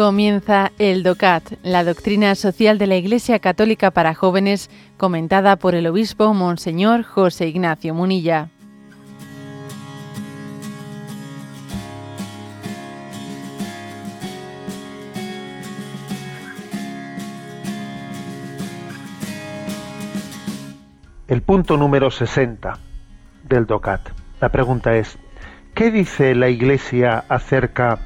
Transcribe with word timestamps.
Comienza 0.00 0.72
el 0.78 1.02
DOCAT, 1.02 1.58
la 1.62 1.84
doctrina 1.84 2.34
social 2.34 2.78
de 2.78 2.86
la 2.86 2.96
Iglesia 2.96 3.38
Católica 3.38 3.90
para 3.90 4.14
jóvenes, 4.14 4.70
comentada 4.96 5.56
por 5.56 5.74
el 5.74 5.86
obispo 5.86 6.32
Monseñor 6.32 7.02
José 7.02 7.48
Ignacio 7.48 7.92
Munilla. 7.92 8.48
El 21.28 21.42
punto 21.42 21.76
número 21.76 22.10
60 22.10 22.78
del 23.46 23.66
DOCAT. 23.66 24.00
La 24.40 24.48
pregunta 24.48 24.96
es, 24.96 25.18
¿qué 25.74 25.90
dice 25.90 26.34
la 26.34 26.48
Iglesia 26.48 27.22
acerca 27.28 27.98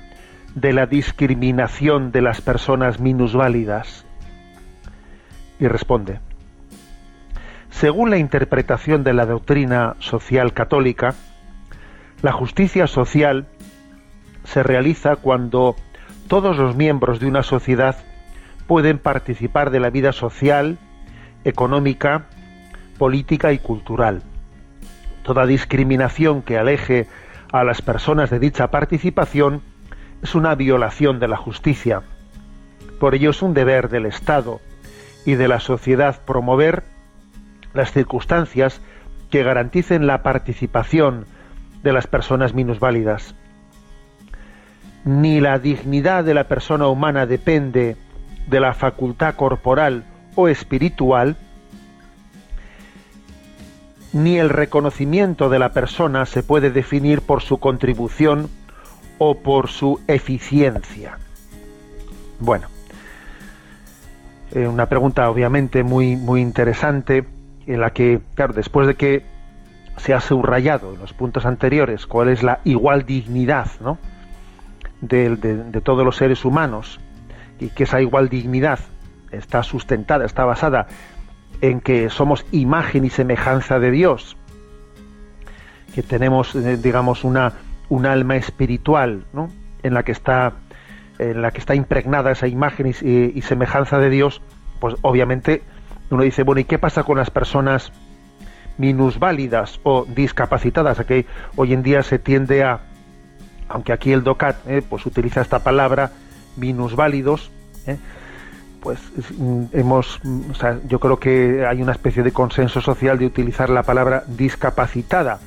de 0.54 0.72
la 0.72 0.86
discriminación 0.86 2.12
de 2.12 2.22
las 2.22 2.40
personas 2.40 3.00
minusválidas? 3.00 4.04
Y 5.58 5.66
responde, 5.68 6.20
según 7.70 8.10
la 8.10 8.18
interpretación 8.18 9.02
de 9.04 9.14
la 9.14 9.27
doctrina 9.27 9.96
social 9.98 10.52
católica, 10.52 11.14
la 12.22 12.32
justicia 12.32 12.86
social 12.86 13.46
se 14.44 14.62
realiza 14.62 15.16
cuando 15.16 15.74
todos 16.28 16.56
los 16.56 16.77
miembros 16.77 17.20
de 17.20 17.27
una 17.27 17.42
sociedad 17.42 17.96
pueden 18.66 18.98
participar 18.98 19.70
de 19.70 19.80
la 19.80 19.91
vida 19.91 20.12
social, 20.12 20.78
económica, 21.44 22.27
política 22.97 23.52
y 23.52 23.58
cultural. 23.58 24.22
Toda 25.22 25.47
discriminación 25.47 26.42
que 26.42 26.58
aleje 26.58 27.08
a 27.52 27.64
las 27.64 27.82
personas 27.82 28.30
de 28.30 28.38
dicha 28.38 28.70
participación 28.70 29.62
es 30.25 30.34
una 30.34 30.55
violación 30.55 31.20
de 31.20 31.28
la 31.28 31.36
justicia. 31.36 32.00
Por 32.98 33.14
ello 33.14 33.28
es 33.28 33.42
un 33.42 33.53
deber 33.53 33.91
del 33.91 34.06
Estado 34.06 34.58
y 35.27 35.34
de 35.34 35.48
la 35.48 35.61
sociedad 35.61 36.19
promover 36.25 36.83
las 37.75 37.92
circunstancias 37.92 38.81
que 39.31 39.42
garanticen 39.42 40.06
la 40.06 40.22
participación 40.22 41.27
de 41.83 41.92
las 41.92 42.06
personas 42.06 42.55
minusválidas. 42.55 43.34
Ni 45.05 45.41
la 45.41 45.58
dignidad 45.58 46.25
de 46.25 46.33
la 46.33 46.48
persona 46.48 46.88
humana 46.88 47.27
depende 47.27 47.98
de 48.47 48.61
la 48.61 48.72
facultad 48.72 49.34
corporal 49.34 50.05
o 50.36 50.48
espiritual, 50.48 51.36
ni 54.14 54.38
el 54.38 54.48
reconocimiento 54.48 55.50
de 55.50 55.59
la 55.59 55.75
persona 55.75 56.25
se 56.25 56.42
puede 56.42 56.70
definir 56.70 57.20
por 57.20 57.42
su 57.42 57.59
contribución 57.59 58.48
o 59.25 59.34
por 59.36 59.69
su 59.69 60.00
eficiencia? 60.06 61.19
Bueno, 62.41 62.69
eh, 64.53 64.66
una 64.66 64.86
pregunta 64.86 65.31
obviamente 65.31 65.83
muy, 65.83 66.16
muy 66.16 66.41
interesante 66.41 67.25
en 67.66 67.81
la 67.81 67.91
que, 67.91 68.20
claro, 68.34 68.53
después 68.53 68.86
de 68.86 68.94
que 68.94 69.25
se 69.97 70.12
ha 70.12 70.20
subrayado 70.20 70.94
en 70.94 71.00
los 71.00 71.12
puntos 71.12 71.47
anteriores 71.47 72.06
cuál 72.06 72.28
es 72.28 72.42
la 72.42 72.61
igual 72.64 73.06
dignidad 73.06 73.69
¿no? 73.81 73.98
de, 75.00 75.36
de 75.36 75.81
todos 75.81 76.05
los 76.05 76.16
seres 76.16 76.44
humanos 76.44 77.00
y 77.61 77.69
que 77.69 77.84
esa 77.84 78.00
igual 78.00 78.28
dignidad 78.28 78.81
está 79.31 79.62
sustentada, 79.62 80.25
está 80.25 80.44
basada 80.44 80.86
en 81.61 81.81
que 81.81 82.11
somos 82.11 82.44
imagen 82.50 83.05
y 83.05 83.11
semejanza 83.11 83.78
de 83.78 83.91
Dios, 83.91 84.37
que 85.94 86.03
tenemos, 86.03 86.54
eh, 86.54 86.77
digamos, 86.77 87.25
una, 87.25 87.53
un 87.94 88.06
alma 88.06 88.34
espiritual, 88.34 89.25
¿no? 89.32 89.49
En 89.84 89.94
la 89.94 90.03
que 90.03 90.10
está 90.10 90.55
en 91.21 91.43
la 91.43 91.53
que 91.53 91.60
está 91.60 91.77
impregnada 91.77 92.32
esa 92.32 92.49
imagen 92.49 92.88
y, 92.88 93.41
semejanza 93.43 94.00
de 94.00 94.10
Dios, 94.10 94.43
pues 94.81 94.97
obviamente 95.03 95.62
uno 96.10 96.25
dice, 96.25 96.43
bueno, 96.43 96.60
¿y 96.60 96.65
qué 96.65 96.77
pasa 96.77 97.04
con 97.04 97.19
las 97.19 97.31
personas 97.31 97.93
minusválidas 98.78 99.78
o 99.84 100.06
discapacitadas? 100.06 100.99
Que 101.06 101.25
hoy 101.54 101.72
en 101.72 101.84
día 101.84 102.03
se 102.03 102.19
tiende 102.19 102.65
a, 102.65 102.81
aunque 103.69 103.93
aquí 103.93 104.10
el 104.10 104.25
DOCAT 104.25 104.56
eh, 104.66 104.83
pues 104.83 105.06
utiliza 105.06 105.41
esta 105.41 105.60
palabra, 105.60 106.10
minusválidos, 106.56 107.53
eh, 107.87 107.97
pues 108.81 108.99
mm, 109.38 109.66
hemos, 109.72 110.19
mm, 110.25 110.50
yo 110.88 110.99
creo 110.99 111.21
que 111.21 111.65
hay 111.65 111.81
una 111.81 111.93
especie 111.93 112.25
de 112.25 112.33
consenso 112.33 112.81
social 112.81 113.21
de 113.21 113.27
utilizar 113.27 113.71
la 113.71 113.84
palabra 113.84 114.25
discapacitada 114.27 115.38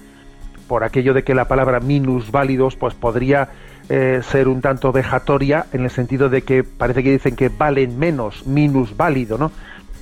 por 0.67 0.83
aquello 0.83 1.13
de 1.13 1.23
que 1.23 1.33
la 1.33 1.47
palabra 1.47 1.79
minusválidos 1.79 2.75
pues 2.75 2.93
podría 2.93 3.49
eh, 3.89 4.21
ser 4.21 4.47
un 4.47 4.61
tanto 4.61 4.91
vejatoria 4.91 5.65
en 5.71 5.85
el 5.85 5.89
sentido 5.89 6.29
de 6.29 6.41
que 6.41 6.63
parece 6.63 7.03
que 7.03 7.11
dicen 7.11 7.35
que 7.35 7.49
valen 7.49 7.97
menos, 7.97 8.45
minusválido, 8.45 9.37
¿no? 9.37 9.51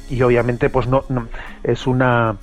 Y 0.10 0.22
obviamente 0.24 0.70
pues 0.70 0.88
no, 0.88 1.04
es 1.64 1.86
una 1.86 2.38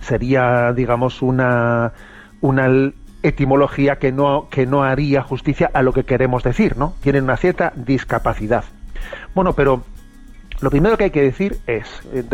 sería 0.00 0.72
digamos 0.72 1.20
una 1.20 1.92
una 2.40 2.92
etimología 3.24 3.96
que 3.96 4.12
no 4.12 4.48
que 4.48 4.66
no 4.66 4.84
haría 4.84 5.22
justicia 5.22 5.68
a 5.74 5.82
lo 5.82 5.92
que 5.92 6.04
queremos 6.04 6.44
decir, 6.44 6.76
¿no? 6.76 6.94
Tienen 7.00 7.24
una 7.24 7.36
cierta 7.36 7.72
discapacidad. 7.74 8.64
Bueno, 9.34 9.52
pero 9.54 9.82
lo 10.60 10.70
primero 10.70 10.96
que 10.96 11.04
hay 11.04 11.10
que 11.10 11.22
decir 11.22 11.58
es 11.66 11.86
eh, 12.12 12.24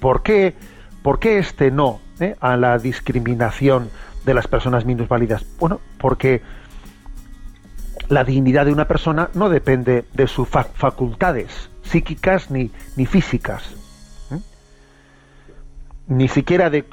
¿por 0.00 0.22
qué 0.22 0.54
por 1.02 1.18
qué 1.18 1.38
este 1.38 1.70
no 1.70 2.00
eh, 2.20 2.36
a 2.40 2.56
la 2.56 2.78
discriminación 2.78 3.90
de 4.26 4.34
las 4.34 4.48
personas 4.48 4.84
minusválidas? 4.84 5.46
Bueno, 5.58 5.80
porque 5.98 6.42
la 8.08 8.24
dignidad 8.24 8.66
de 8.66 8.72
una 8.72 8.86
persona 8.86 9.30
no 9.34 9.48
depende 9.48 10.04
de 10.12 10.26
sus 10.26 10.48
facultades 10.48 11.70
psíquicas 11.82 12.50
ni, 12.50 12.70
ni 12.96 13.06
físicas, 13.06 13.62
ni 16.08 16.28
siquiera 16.28 16.70
de, 16.70 16.84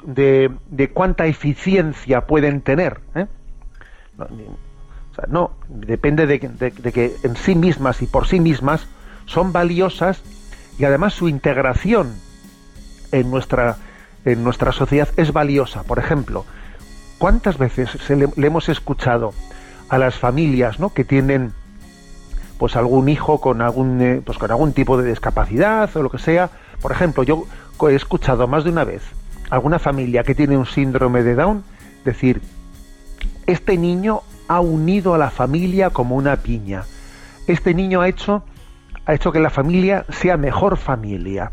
de, 0.66 0.90
cuánta 0.90 1.26
eficiencia 1.26 2.26
pueden 2.26 2.62
tener. 2.62 3.00
¿eh? 3.14 3.26
No, 5.28 5.52
depende 5.68 6.26
de, 6.26 6.38
de, 6.38 6.92
que 6.92 7.14
en 7.22 7.36
sí 7.36 7.54
mismas 7.54 8.02
y 8.02 8.06
por 8.06 8.26
sí 8.26 8.40
mismas 8.40 8.88
son 9.26 9.52
valiosas 9.52 10.22
y 10.78 10.84
además 10.84 11.14
su 11.14 11.28
integración 11.28 12.14
en 13.12 13.30
nuestra, 13.30 13.76
en 14.24 14.42
nuestra 14.42 14.72
sociedad 14.72 15.08
es 15.16 15.32
valiosa. 15.32 15.84
Por 15.84 16.00
ejemplo, 16.00 16.44
¿Cuántas 17.24 17.56
veces 17.56 17.88
le, 18.10 18.28
hemos 18.46 18.68
escuchado 18.68 19.32
a 19.88 19.96
las 19.96 20.14
familias 20.14 20.78
¿no? 20.78 20.92
que 20.92 21.04
tienen 21.04 21.54
pues 22.58 22.76
algún 22.76 23.08
hijo 23.08 23.40
con 23.40 23.62
algún 23.62 24.02
eh, 24.02 24.20
pues 24.22 24.36
con 24.36 24.50
algún 24.50 24.74
tipo 24.74 24.98
de 24.98 25.08
discapacidad 25.08 25.88
o 25.96 26.02
lo 26.02 26.10
que 26.10 26.18
sea? 26.18 26.50
Por 26.82 26.92
ejemplo, 26.92 27.22
yo 27.22 27.46
he 27.88 27.94
escuchado 27.94 28.46
más 28.46 28.64
de 28.64 28.72
una 28.72 28.84
vez 28.84 29.00
alguna 29.48 29.78
familia 29.78 30.22
que 30.22 30.34
tiene 30.34 30.58
un 30.58 30.66
síndrome 30.66 31.22
de 31.22 31.34
Down 31.34 31.64
decir 32.04 32.42
este 33.46 33.78
niño 33.78 34.20
ha 34.46 34.60
unido 34.60 35.14
a 35.14 35.18
la 35.18 35.30
familia 35.30 35.88
como 35.88 36.16
una 36.16 36.36
piña. 36.36 36.82
Este 37.46 37.72
niño 37.72 38.02
ha 38.02 38.08
hecho 38.08 38.44
ha 39.06 39.14
hecho 39.14 39.32
que 39.32 39.40
la 39.40 39.48
familia 39.48 40.04
sea 40.10 40.36
mejor 40.36 40.76
familia. 40.76 41.52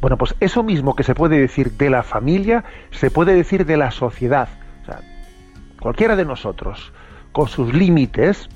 Bueno, 0.00 0.16
pues 0.16 0.34
eso 0.40 0.62
mismo 0.62 0.94
que 0.94 1.02
se 1.02 1.14
puede 1.14 1.38
decir 1.38 1.72
de 1.72 1.90
la 1.90 2.02
familia, 2.02 2.64
se 2.90 3.10
puede 3.10 3.34
decir 3.34 3.66
de 3.66 3.76
la 3.76 3.90
sociedad. 3.90 4.48
O 4.82 4.86
sea, 4.86 5.00
cualquiera 5.80 6.14
de 6.14 6.24
nosotros, 6.24 6.92
con 7.32 7.48
sus 7.48 7.74
límites, 7.74 8.48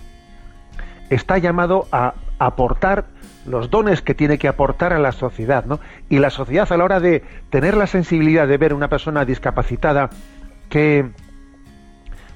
está 1.11 1.39
llamado 1.39 1.89
a 1.91 2.15
aportar 2.39 3.07
los 3.45 3.71
dones 3.71 4.03
que 4.03 4.15
tiene 4.15 4.39
que 4.39 4.47
aportar 4.47 4.93
a 4.93 5.01
la 5.01 5.11
sociedad, 5.11 5.65
¿no? 5.65 5.81
Y 6.09 6.19
la 6.19 6.31
sociedad 6.31 6.71
a 6.71 6.77
la 6.77 6.85
hora 6.85 7.01
de 7.01 7.25
tener 7.51 7.77
la 7.77 7.89
sensibilidad 7.89 8.47
de 8.47 8.57
ver 8.57 8.73
una 8.73 8.89
persona 8.89 9.25
discapacitada 9.25 10.11
que 10.69 11.11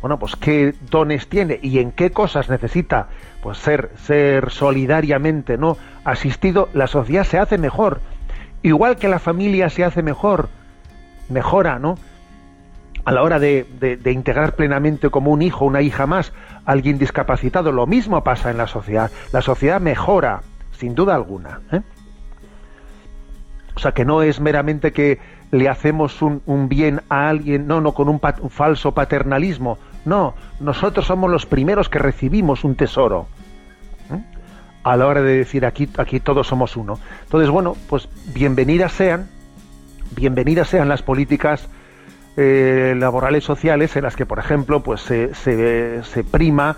bueno, 0.00 0.19
pues 0.19 0.37
qué 0.37 0.75
dones 0.91 1.29
tiene 1.29 1.59
y 1.62 1.79
en 1.79 1.91
qué 1.91 2.11
cosas 2.11 2.50
necesita 2.50 3.09
pues 3.43 3.59
ser 3.59 3.91
ser 3.97 4.50
solidariamente, 4.50 5.56
¿no? 5.56 5.76
asistido, 6.05 6.69
la 6.75 6.87
sociedad 6.87 7.25
se 7.25 7.38
hace 7.38 7.56
mejor 7.56 8.00
Igual 8.62 8.97
que 8.97 9.08
la 9.08 9.19
familia 9.19 9.70
se 9.70 9.85
hace 9.85 10.03
mejor, 10.03 10.49
mejora, 11.29 11.79
¿no? 11.79 11.97
A 13.05 13.12
la 13.12 13.23
hora 13.23 13.38
de, 13.38 13.67
integrar 14.06 14.56
plenamente 14.56 15.11
como 15.11 15.31
un 15.31 15.43
hijo, 15.43 15.64
una 15.64 15.81
hija 15.81 16.06
más, 16.06 16.32
a 16.64 16.73
alguien 16.73 16.99
discapacitado, 16.99 17.70
lo 17.70 17.87
mismo 17.87 18.23
pasa 18.25 18.50
en 18.50 18.56
la 18.56 18.67
sociedad. 18.67 19.11
La 19.32 19.43
sociedad 19.43 19.81
mejora, 19.81 20.41
sin 20.73 20.94
duda 20.94 21.14
alguna. 21.14 21.61
¿eh? 21.70 21.82
O 23.76 23.79
sea, 23.79 23.93
que 23.93 24.05
no 24.05 24.23
es 24.23 24.41
meramente 24.41 24.93
que 24.93 25.20
le 25.52 25.69
hacemos 25.69 26.20
un, 26.20 26.69
bien 26.69 27.02
a 27.09 27.29
alguien, 27.29 27.69
no, 27.69 27.81
no, 27.81 27.93
con 27.93 28.09
un, 28.09 28.20
un, 28.41 28.50
falso 28.50 28.93
paternalismo. 28.93 29.79
No, 30.05 30.35
nosotros 30.59 31.06
somos 31.06 31.31
los 31.31 31.47
primeros 31.47 31.88
que 31.88 32.00
recibimos 32.00 32.64
un 32.64 32.75
tesoro 32.75 33.29
a 34.87 34.97
la 34.97 35.09
hora 35.09 35.21
de 35.21 35.38
decir 35.38 35.67
aquí, 35.67 35.88
aquí 35.99 36.21
todos 36.21 36.47
somos 36.47 36.77
uno. 36.77 37.00
Entonces, 37.25 37.50
bueno, 37.50 37.77
pues 37.88 38.09
bienvenidas 38.33 38.93
sean, 38.93 39.29
bienvenidas 40.15 40.69
sean 40.69 40.88
las 40.88 41.03
políticas 41.03 41.69
eh, 42.37 42.94
laborales 42.97 43.43
sociales 43.43 43.97
en 43.97 44.05
las 44.05 44.15
que, 44.15 44.27
por 44.27 44.38
ejemplo, 44.38 44.85
pues 44.85 45.00
se, 45.00 45.35
se, 45.35 46.25
prima 46.31 46.77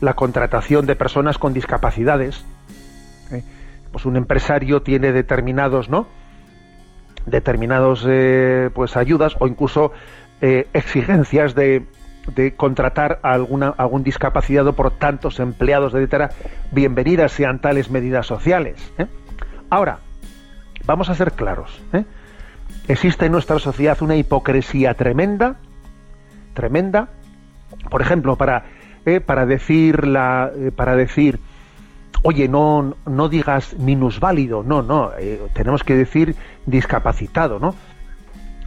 la 0.00 0.14
contratación 0.14 0.86
de 0.86 0.96
personas 0.96 1.36
con 1.36 1.52
discapacidades. 1.52 2.42
¿eh? 3.30 3.44
Pues 3.92 4.06
un 4.06 4.16
empresario 4.16 4.80
tiene 4.80 5.12
determinados, 5.12 5.90
¿no? 5.90 6.06
Determinados, 7.26 8.06
eh, 8.08 8.70
pues 8.72 8.96
ayudas 8.96 9.36
o 9.40 9.46
incluso 9.46 9.92
eh, 10.40 10.68
exigencias 10.72 11.54
de, 11.54 11.84
de 12.26 12.54
contratar 12.54 13.18
a 13.22 13.32
alguna, 13.32 13.74
algún 13.76 14.02
discapacitado 14.02 14.74
por 14.74 14.92
tantos 14.92 15.40
empleados, 15.40 15.94
etcétera. 15.94 16.30
Bienvenidas 16.70 17.32
sean 17.32 17.60
tales 17.60 17.90
medidas 17.90 18.26
sociales. 18.26 18.92
Ahora, 19.70 19.98
vamos 20.84 21.08
a 21.08 21.14
ser 21.14 21.32
claros. 21.32 21.80
Existe 22.88 23.26
en 23.26 23.32
nuestra 23.32 23.58
sociedad 23.58 23.98
una 24.02 24.16
hipocresía 24.16 24.94
tremenda, 24.94 25.56
tremenda. 26.54 27.08
Por 27.90 28.02
ejemplo, 28.02 28.36
para 28.36 28.64
eh, 29.04 29.20
para 29.20 29.46
decir 29.46 30.06
la, 30.06 30.52
eh, 30.54 30.70
para 30.70 30.94
decir 30.94 31.40
oye 32.22 32.46
no 32.46 32.94
no 33.04 33.28
digas 33.28 33.74
minusválido 33.76 34.62
no 34.62 34.80
no 34.80 35.10
eh, 35.18 35.40
tenemos 35.54 35.82
que 35.82 35.96
decir 35.96 36.36
discapacitado 36.66 37.58
no 37.58 37.74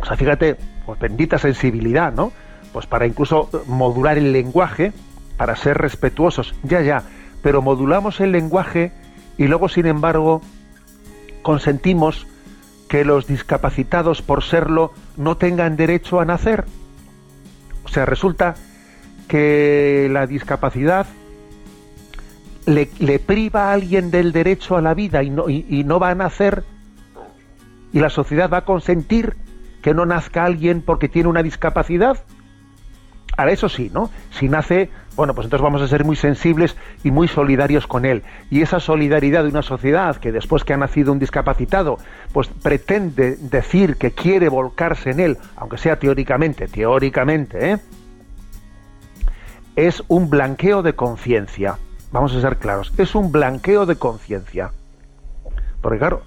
o 0.01 0.06
sea 0.06 0.18
fíjate 0.18 0.58
pues 0.86 1.00
bendita 1.00 1.38
sensibilidad 1.38 2.12
no 2.12 2.34
pues 2.75 2.88
para 2.88 3.07
incluso 3.07 3.50
modular 3.68 4.18
el 4.18 4.33
lenguaje 4.33 4.92
para 5.38 5.56
ser 5.56 5.77
respetuosos 5.77 6.54
ya 6.62 6.81
ya 6.81 7.04
pero 7.42 7.62
modulamos 7.62 8.19
el 8.19 8.33
lenguaje 8.33 8.92
y 9.38 9.48
luego 9.48 9.69
sin 9.69 9.86
embargo 9.86 10.42
consentimos 11.42 12.27
que 12.89 13.06
los 13.06 13.27
discapacitados 13.27 14.22
por 14.22 14.44
serlo 14.44 14.92
no 15.16 15.38
tengan 15.38 15.77
derecho 15.77 16.19
a 16.19 16.25
nacer 16.25 16.66
o 17.86 17.88
sea 17.88 18.06
resulta 18.06 18.56
que 19.30 20.10
la 20.12 20.27
discapacidad 20.27 21.07
le, 22.66 23.19
priva 23.19 23.69
a 23.69 23.74
alguien 23.74 24.12
del 24.12 24.33
derecho 24.33 24.75
a 24.75 24.81
la 24.81 24.94
vida 24.94 25.24
y 25.24 25.30
no, 25.30 25.48
y, 25.48 25.86
no 25.86 25.98
va 25.98 26.10
a 26.10 26.16
nacer 26.16 26.66
y 27.94 28.01
la 28.01 28.10
sociedad 28.10 28.50
va 28.50 28.57
a 28.57 28.66
consentir 28.66 29.38
que 29.81 29.94
no 29.94 30.06
nazca 30.06 30.44
alguien 30.44 30.81
porque 30.81 31.07
tiene 31.07 31.30
una 31.30 31.42
discapacidad. 31.42 32.25
Ahora, 33.38 33.52
eso 33.52 33.70
sí, 33.70 33.92
¿no? 33.94 34.10
Si 34.32 34.48
nace, 34.48 34.90
bueno, 35.16 35.34
pues 35.34 35.46
entonces 35.46 35.64
vamos 35.64 35.82
a 35.82 35.88
ser 35.88 36.06
muy 36.06 36.16
sensibles 36.16 36.76
y 37.04 37.12
muy 37.12 37.28
solidarios 37.28 37.88
con 37.88 38.06
él. 38.06 38.24
Y 38.50 38.62
esa 38.62 38.80
solidaridad 38.80 39.44
de 39.44 39.50
una 39.50 39.62
sociedad 39.62 40.16
que 40.18 40.32
después 40.32 40.64
que 40.64 40.74
ha 40.74 40.78
nacido 40.78 41.12
un 41.12 41.20
discapacitado, 41.20 41.98
pues 42.34 42.48
pretende 42.48 43.36
decir 43.38 43.98
que 43.98 44.12
quiere 44.12 44.50
volcarse 44.50 45.12
en 45.12 45.20
él, 45.20 45.38
aunque 45.56 45.78
sea 45.78 46.00
teóricamente, 46.00 46.68
teóricamente, 46.68 47.72
¿eh? 47.72 47.78
es 49.76 50.04
un 50.08 50.30
blanqueo 50.30 50.82
de 50.82 50.94
conciencia. 50.94 51.78
Vamos 52.12 52.34
a 52.36 52.42
ser 52.42 52.58
claros, 52.58 52.94
es 52.98 53.16
un 53.16 53.32
blanqueo 53.32 53.86
de 53.86 53.98
conciencia. 53.98 54.72
Porque 55.82 56.00
claro, 56.00 56.24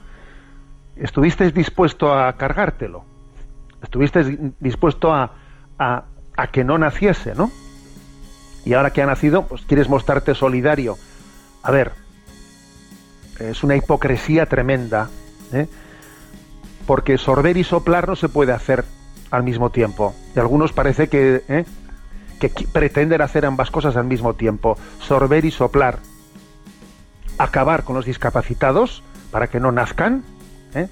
estuvisteis 0.97 1.55
dispuesto 1.55 2.13
a 2.13 2.33
cargártelo, 2.35 3.05
estuvisteis 3.83 4.39
dispuesto 4.61 5.13
a, 5.13 5.33
a, 5.79 6.05
a, 6.39 6.47
que 6.47 6.65
no 6.65 6.79
naciese, 6.79 7.35
¿no? 7.35 7.51
Y 8.65 8.75
ahora 8.75 8.93
que 8.93 9.03
ha 9.03 9.07
nacido, 9.07 9.47
pues 9.47 9.63
quieres 9.63 9.89
mostrarte 9.89 10.35
solidario. 10.35 10.97
A 11.63 11.71
ver, 11.71 11.93
es 13.41 13.65
una 13.65 13.77
hipocresía 13.77 14.47
tremenda, 14.47 15.11
¿eh? 15.53 15.67
porque 16.87 17.19
sorber 17.19 17.57
y 17.57 17.65
soplar 17.65 18.09
no 18.09 18.17
se 18.17 18.29
puede 18.29 18.53
hacer 18.53 18.85
al 19.31 19.43
mismo 19.43 19.71
tiempo. 19.71 20.15
Y 20.35 20.39
algunos 20.39 20.73
parece 20.73 21.09
que 21.09 21.43
¿eh? 21.49 21.65
que 22.39 22.51
pretenden 22.73 23.21
hacer 23.21 23.45
ambas 23.45 23.71
cosas 23.71 23.97
al 23.97 24.05
mismo 24.05 24.35
tiempo, 24.35 24.79
sorber 25.01 25.45
y 25.45 25.51
soplar, 25.51 25.99
acabar 27.37 27.83
con 27.83 27.97
los 27.97 28.05
discapacitados 28.05 29.03
para 29.33 29.49
que 29.49 29.59
no 29.59 29.73
nazcan, 29.73 30.23
¿eh? 30.75 30.89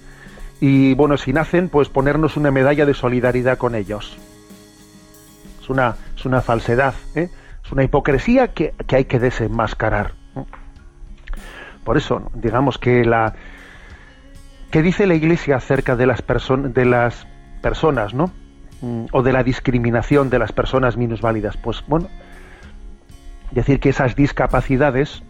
y 0.61 0.95
bueno, 0.95 1.17
si 1.17 1.33
nacen, 1.33 1.69
pues 1.69 1.89
ponernos 1.89 2.37
una 2.37 2.51
medalla 2.51 2.85
de 2.85 2.95
solidaridad 2.95 3.59
con 3.59 3.75
ellos. 3.75 4.19
Es 5.67 5.71
una, 5.71 5.97
es 6.17 6.25
una 6.25 6.43
falsedad, 6.43 6.95
¿eh? 7.17 7.29
es 7.65 7.73
una 7.73 7.83
hipocresía 7.83 8.55
que, 8.55 8.73
hay 8.87 9.07
que 9.07 9.19
desenmascarar. 9.19 10.13
Por 11.83 11.97
eso, 11.97 12.31
digamos 12.35 12.79
que 12.79 13.05
la... 13.05 13.35
¿Qué 14.71 14.81
dice 14.81 15.09
la 15.09 15.15
Iglesia 15.15 15.57
acerca 15.57 15.97
de 15.97 16.07
las, 16.07 16.23
de 16.73 16.85
las 16.85 17.27
personas, 17.63 18.15
no? 18.15 18.31
Mm, 18.81 19.07
o 19.11 19.25
de 19.25 19.33
la 19.33 19.43
discriminación 19.43 20.31
de 20.31 20.39
las 20.39 20.53
personas 20.53 20.97
minusválidas. 20.97 21.57
Pues 21.57 21.83
bueno, 21.89 22.07
decir 23.51 23.81
que 23.81 23.89
esas 23.89 24.15
discapacidades, 24.15 25.25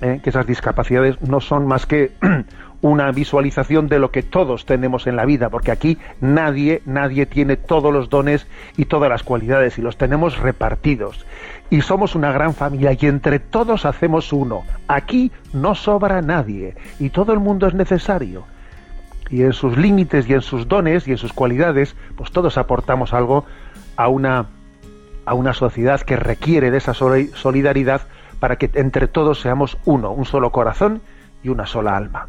¿eh? 0.00 0.20
que 0.22 0.30
esas 0.30 0.46
discapacidades 0.46 1.20
no 1.22 1.40
son 1.40 1.66
más 1.66 1.86
que 1.86 2.12
una 2.80 3.10
visualización 3.12 3.88
de 3.88 3.98
lo 3.98 4.10
que 4.10 4.22
todos 4.22 4.64
tenemos 4.64 5.06
en 5.06 5.16
la 5.16 5.24
vida, 5.24 5.50
porque 5.50 5.70
aquí 5.70 5.98
nadie, 6.20 6.82
nadie 6.86 7.26
tiene 7.26 7.56
todos 7.56 7.92
los 7.92 8.08
dones 8.08 8.46
y 8.76 8.86
todas 8.86 9.10
las 9.10 9.22
cualidades 9.22 9.78
y 9.78 9.82
los 9.82 9.96
tenemos 9.96 10.38
repartidos. 10.38 11.26
Y 11.68 11.82
somos 11.82 12.14
una 12.14 12.32
gran 12.32 12.54
familia 12.54 12.96
y 12.98 13.06
entre 13.06 13.38
todos 13.38 13.84
hacemos 13.84 14.32
uno. 14.32 14.62
Aquí 14.88 15.30
no 15.52 15.74
sobra 15.74 16.22
nadie 16.22 16.74
y 16.98 17.10
todo 17.10 17.32
el 17.32 17.38
mundo 17.38 17.66
es 17.66 17.74
necesario 17.74 18.44
y 19.30 19.42
en 19.42 19.52
sus 19.52 19.78
límites 19.78 20.28
y 20.28 20.34
en 20.34 20.42
sus 20.42 20.68
dones 20.68 21.06
y 21.06 21.12
en 21.12 21.18
sus 21.18 21.32
cualidades, 21.32 21.94
pues 22.16 22.30
todos 22.32 22.58
aportamos 22.58 23.14
algo 23.14 23.46
a 23.96 24.08
una, 24.08 24.46
a 25.24 25.34
una 25.34 25.54
sociedad 25.54 26.00
que 26.00 26.16
requiere 26.16 26.70
de 26.70 26.78
esa 26.78 26.94
solidaridad 26.94 28.02
para 28.40 28.56
que 28.56 28.70
entre 28.74 29.06
todos 29.06 29.40
seamos 29.40 29.78
uno, 29.84 30.10
un 30.10 30.24
solo 30.24 30.50
corazón 30.50 31.02
y 31.42 31.50
una 31.50 31.66
sola 31.66 31.96
alma. 31.96 32.28